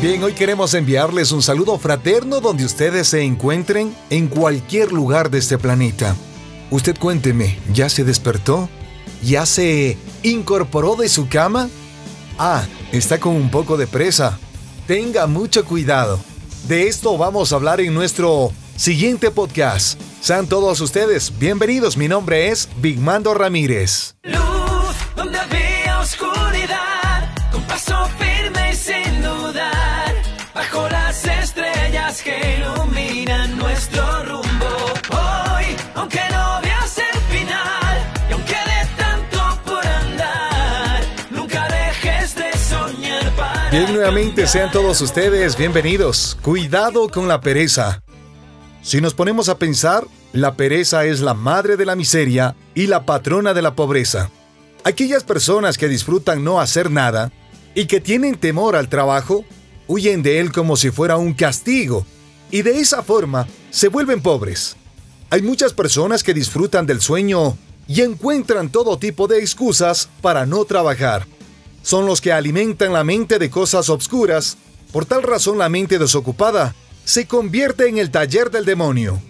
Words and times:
Bien, 0.00 0.22
hoy 0.22 0.32
queremos 0.32 0.74
enviarles 0.74 1.32
un 1.32 1.42
saludo 1.42 1.76
fraterno 1.76 2.38
donde 2.38 2.64
ustedes 2.64 3.08
se 3.08 3.22
encuentren 3.22 3.92
en 4.10 4.28
cualquier 4.28 4.92
lugar 4.92 5.28
de 5.28 5.38
este 5.38 5.58
planeta. 5.58 6.14
Usted 6.70 6.96
cuénteme, 6.96 7.58
¿ya 7.74 7.88
se 7.88 8.04
despertó? 8.04 8.68
¿Ya 9.24 9.44
se 9.44 9.98
incorporó 10.22 10.94
de 10.94 11.08
su 11.08 11.28
cama? 11.28 11.68
Ah, 12.38 12.64
está 12.92 13.18
con 13.18 13.34
un 13.34 13.50
poco 13.50 13.76
de 13.76 13.88
presa. 13.88 14.38
Tenga 14.86 15.26
mucho 15.26 15.64
cuidado. 15.64 16.20
De 16.68 16.86
esto 16.86 17.18
vamos 17.18 17.52
a 17.52 17.56
hablar 17.56 17.80
en 17.80 17.92
nuestro 17.92 18.52
siguiente 18.76 19.32
podcast. 19.32 20.00
Sean 20.20 20.46
todos 20.46 20.80
ustedes 20.80 21.36
bienvenidos. 21.40 21.96
Mi 21.96 22.06
nombre 22.06 22.50
es 22.50 22.68
Bigmando 22.80 23.34
Ramírez. 23.34 24.14
Estrellas 32.18 32.22
que 32.22 32.56
iluminan 32.58 33.58
nuestro 33.58 34.24
rumbo. 34.24 34.66
Hoy, 35.10 35.64
aunque 35.94 36.20
no 36.30 36.60
veas 36.62 36.98
el 36.98 37.20
final, 37.38 38.12
y 38.28 38.32
aunque 38.32 38.54
de 38.54 38.96
tanto 38.96 39.62
por 39.64 39.86
andar, 39.86 41.00
nunca 41.30 41.66
dejes 41.68 42.34
de 42.34 42.52
soñar 42.58 43.34
para 43.36 43.70
Bien, 43.70 43.92
nuevamente 43.92 44.46
sean 44.46 44.70
todos 44.70 45.00
ustedes 45.00 45.56
bienvenidos. 45.56 46.36
Cuidado 46.42 47.08
con 47.08 47.28
la 47.28 47.40
pereza. 47.40 48.02
Si 48.82 49.00
nos 49.00 49.14
ponemos 49.14 49.48
a 49.48 49.58
pensar, 49.58 50.06
la 50.32 50.54
pereza 50.54 51.04
es 51.04 51.20
la 51.20 51.34
madre 51.34 51.76
de 51.76 51.86
la 51.86 51.96
miseria 51.96 52.54
y 52.74 52.86
la 52.86 53.04
patrona 53.04 53.54
de 53.54 53.62
la 53.62 53.74
pobreza. 53.74 54.30
Aquellas 54.84 55.24
personas 55.24 55.76
que 55.76 55.88
disfrutan 55.88 56.44
no 56.44 56.60
hacer 56.60 56.90
nada 56.90 57.32
y 57.74 57.86
que 57.86 58.00
tienen 58.00 58.36
temor 58.36 58.76
al 58.76 58.88
trabajo, 58.88 59.44
huyen 59.88 60.22
de 60.22 60.38
él 60.38 60.52
como 60.52 60.76
si 60.76 60.90
fuera 60.90 61.16
un 61.16 61.34
castigo 61.34 62.06
y 62.50 62.62
de 62.62 62.78
esa 62.78 63.02
forma 63.02 63.48
se 63.70 63.88
vuelven 63.88 64.22
pobres. 64.22 64.76
Hay 65.30 65.42
muchas 65.42 65.72
personas 65.72 66.22
que 66.22 66.34
disfrutan 66.34 66.86
del 66.86 67.00
sueño 67.00 67.58
y 67.88 68.02
encuentran 68.02 68.70
todo 68.70 68.98
tipo 68.98 69.26
de 69.26 69.40
excusas 69.40 70.08
para 70.20 70.46
no 70.46 70.64
trabajar. 70.64 71.26
Son 71.82 72.06
los 72.06 72.20
que 72.20 72.32
alimentan 72.32 72.92
la 72.92 73.02
mente 73.02 73.38
de 73.38 73.50
cosas 73.50 73.88
obscuras, 73.88 74.58
por 74.92 75.06
tal 75.06 75.22
razón 75.22 75.58
la 75.58 75.68
mente 75.68 75.98
desocupada 75.98 76.74
se 77.04 77.26
convierte 77.26 77.88
en 77.88 77.96
el 77.98 78.10
taller 78.10 78.50
del 78.50 78.66
demonio. 78.66 79.20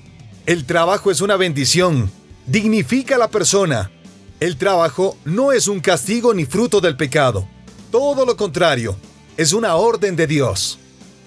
El 0.46 0.64
trabajo 0.64 1.10
es 1.10 1.20
una 1.20 1.36
bendición, 1.36 2.10
dignifica 2.46 3.14
a 3.14 3.18
la 3.18 3.30
persona. 3.30 3.92
El 4.40 4.56
trabajo 4.56 5.16
no 5.24 5.52
es 5.52 5.68
un 5.68 5.80
castigo 5.80 6.34
ni 6.34 6.44
fruto 6.44 6.80
del 6.80 6.96
pecado. 6.96 7.46
Todo 7.90 8.24
lo 8.24 8.36
contrario, 8.36 8.96
es 9.38 9.52
una 9.52 9.76
orden 9.76 10.16
de 10.16 10.26
Dios. 10.26 10.80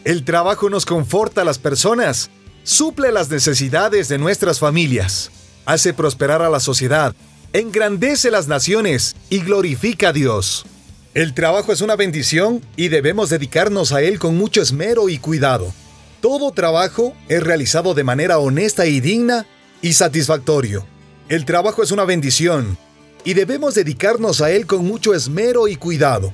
El 0.04 0.26
trabajo 0.26 0.70
nos 0.70 0.86
conforta 0.86 1.42
a 1.42 1.46
las 1.46 1.58
personas, 1.58 2.30
suple 2.64 3.10
las 3.10 3.30
necesidades 3.30 4.10
de 4.10 4.18
nuestras 4.18 4.60
familias, 4.60 5.32
hace 5.66 5.94
prosperar 5.94 6.42
a 6.42 6.50
la 6.50 6.60
sociedad, 6.60 7.16
engrandece 7.54 8.30
las 8.30 8.50
naciones 8.50 9.16
y 9.30 9.40
glorifica 9.40 10.10
a 10.10 10.14
Dios. 10.14 10.66
El 11.14 11.34
trabajo 11.34 11.72
es 11.72 11.80
una 11.80 11.96
bendición 11.96 12.62
y 12.76 12.90
debemos 12.90 13.30
dedicarnos 13.30 13.94
a 13.94 14.02
él 14.02 14.20
con 14.20 14.38
mucho 14.38 14.62
esmero 14.62 15.08
y 15.08 15.18
cuidado. 15.18 15.74
Todo 16.20 16.52
trabajo 16.52 17.16
es 17.30 17.42
realizado 17.42 17.94
de 17.94 18.04
manera 18.04 18.40
honesta 18.40 18.86
y 18.88 19.00
digna 19.00 19.46
y 19.82 19.94
satisfactorio. 19.94 20.86
El 21.30 21.46
trabajo 21.46 21.82
es 21.82 21.92
una 21.92 22.04
bendición 22.04 22.78
y 23.24 23.36
debemos 23.36 23.74
dedicarnos 23.74 24.42
a 24.42 24.52
él 24.52 24.66
con 24.66 24.86
mucho 24.86 25.14
esmero 25.14 25.70
y 25.70 25.78
cuidado. 25.78 26.34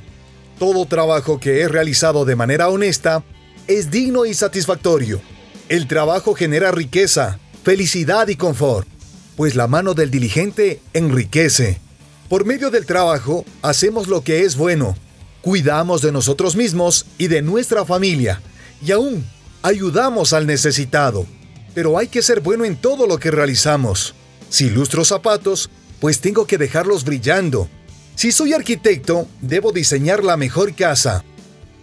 Todo 0.59 0.86
trabajo 0.86 1.39
que 1.39 1.61
es 1.61 1.69
realizado 1.69 2.25
de 2.25 2.36
manera 2.36 2.69
honesta 2.69 3.23
es 3.67 3.91
digno 3.91 4.25
y 4.25 4.33
satisfactorio. 4.33 5.22
El 5.69 5.88
trabajo 5.88 6.33
genera 6.33 6.72
riqueza, 6.72 7.39
felicidad 7.63 8.28
y 8.28 8.35
confort, 8.35 8.88
pues 9.35 9.56
la 9.56 9.68
mano 9.68 9.94
del 9.94 10.09
diligente 10.09 10.81
enriquece. 10.94 11.79
Por 12.28 12.45
medio 12.45 12.72
del 12.72 12.85
trabajo 12.85 13.45
hacemos 13.62 14.07
lo 14.07 14.22
que 14.22 14.41
es 14.41 14.56
bueno, 14.56 14.95
cuidamos 15.41 16.01
de 16.01 16.12
nosotros 16.12 16.56
mismos 16.56 17.06
y 17.18 17.28
de 17.28 17.41
nuestra 17.44 17.85
familia, 17.85 18.41
y 18.84 18.91
aún 18.91 19.25
ayudamos 19.62 20.34
al 20.34 20.47
necesitado. 20.47 21.28
Pero 21.75 22.00
hay 22.00 22.07
que 22.07 22.24
ser 22.24 22.41
bueno 22.41 22.66
en 22.66 22.75
todo 22.75 23.06
lo 23.06 23.19
que 23.19 23.29
realizamos. 23.29 24.16
Si 24.50 24.69
lustro 24.72 25.06
zapatos, 25.06 25.69
pues 26.00 26.19
tengo 26.19 26.47
que 26.47 26.57
dejarlos 26.57 27.03
brillando. 27.03 27.69
Si 28.17 28.31
soy 28.31 28.53
arquitecto, 28.53 29.28
debo 29.41 29.72
diseñar 29.72 30.23
la 30.23 30.38
mejor 30.38 30.73
casa. 30.73 31.23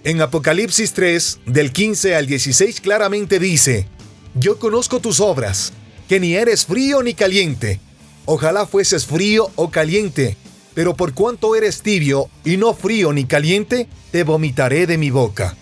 En 0.03 0.21
Apocalipsis 0.21 0.93
3, 0.93 1.39
del 1.47 1.73
15 1.73 2.17
al 2.17 2.27
16 2.27 2.81
claramente 2.81 3.39
dice, 3.39 3.87
Yo 4.35 4.59
conozco 4.59 4.99
tus 4.99 5.21
obras, 5.21 5.73
que 6.09 6.19
ni 6.19 6.35
eres 6.35 6.67
frío 6.67 7.05
ni 7.05 7.15
caliente. 7.15 7.79
Ojalá 8.25 8.67
fueses 8.67 9.07
frío 9.07 9.53
o 9.55 9.71
caliente, 9.71 10.37
pero 10.75 10.97
por 10.97 11.15
cuanto 11.15 11.55
eres 11.55 11.83
tibio 11.83 12.29
y 12.45 12.57
no 12.57 12.75
frío 12.75 13.13
ni 13.13 13.27
caliente, 13.27 13.87
te 14.11 14.25
vomitaré 14.25 14.89
de 14.89 14.99
mi 14.99 15.11
boca. 15.11 15.57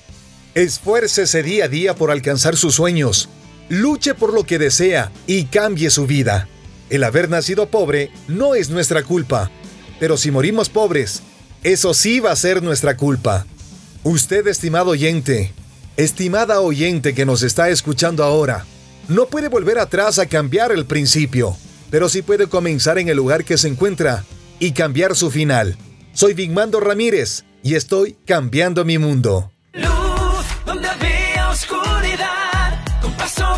Esfuércese 0.55 1.43
día 1.43 1.67
a 1.67 1.69
día 1.69 1.95
por 1.95 2.11
alcanzar 2.11 2.57
sus 2.57 2.77
sueños. 2.77 3.29
Luche 3.69 4.15
por 4.15 4.33
lo 4.33 4.45
que 4.45 4.59
desea 4.59 5.13
y 5.27 5.45
cambie 5.45 5.91
su 5.91 6.07
vida. 6.07 6.49
El 6.89 7.05
haber 7.05 7.29
nacido 7.29 7.67
pobre 7.67 8.11
no 8.27 8.55
es 8.55 8.71
nuestra 8.71 9.03
culpa, 9.03 9.51
pero 10.03 10.17
si 10.17 10.33
morimos 10.33 10.69
pobres, 10.69 11.23
eso 11.63 11.95
sí 11.95 12.19
va 12.19 12.33
a 12.33 12.37
ser 12.37 12.61
nuestra 12.61 12.97
culpa. 12.97 13.47
Usted, 14.03 14.49
estimado 14.49 14.91
oyente, 14.91 15.53
estimada 15.97 16.61
oyente 16.61 17.15
que 17.15 17.25
nos 17.25 17.45
está 17.45 17.69
escuchando 17.69 18.25
ahora, 18.25 18.67
no 19.07 19.27
puede 19.27 19.47
volver 19.47 19.79
atrás 19.79 20.19
a 20.19 20.27
cambiar 20.27 20.73
el 20.73 20.87
principio, 20.87 21.57
pero 21.89 22.09
sí 22.09 22.23
puede 22.23 22.49
comenzar 22.49 22.99
en 22.99 23.11
el 23.11 23.17
lugar 23.17 23.45
que 23.45 23.57
se 23.57 23.69
encuentra 23.69 24.25
y 24.59 24.73
cambiar 24.73 25.15
su 25.15 25.31
final. 25.31 25.77
Soy 26.15 26.35
Vigmando 26.35 26.81
Ramírez 26.81 27.45
y 27.63 27.77
estoy 27.77 28.17
cambiando 28.27 28.85
mi 28.85 28.99
mundo. 28.99 29.53
Luz 29.73 29.87
donde 30.67 30.89
oscuridad, 31.49 32.85
con 33.01 33.13
paso 33.13 33.57